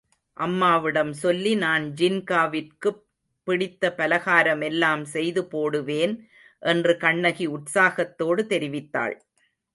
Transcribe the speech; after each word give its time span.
அம்மாவிடம் 0.37 1.13
சொல்லி 1.13 1.55
நான் 1.55 1.83
ஜின்காவிற்குப் 1.93 3.01
பிடித்த 3.47 3.93
பலகாரமெல்லாம் 3.97 5.01
செய்து 5.07 5.47
போடுவேன் 5.47 6.15
என்று 6.63 6.97
கண்ணகி 6.97 7.47
உற்சாகத்தோடு 7.47 8.43
தெரிவித்தாள். 8.49 9.15